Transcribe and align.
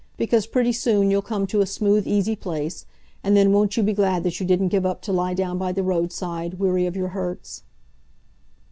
Because 0.17 0.47
pretty 0.47 0.71
soon 0.71 1.11
you'll 1.11 1.21
come 1.21 1.45
to 1.45 1.61
a 1.61 1.67
smooth 1.67 2.07
easy 2.07 2.35
place, 2.35 2.87
and 3.23 3.37
then 3.37 3.51
won't 3.51 3.77
you 3.77 3.83
be 3.83 3.93
glad 3.93 4.23
that 4.23 4.39
you 4.39 4.47
didn't 4.47 4.69
give 4.69 4.83
up 4.83 5.03
to 5.03 5.13
lie 5.13 5.35
down 5.35 5.59
by 5.59 5.71
the 5.71 5.83
roadside, 5.83 6.55
weary 6.55 6.87
of 6.87 6.95
your 6.95 7.09
hurts?" 7.09 7.61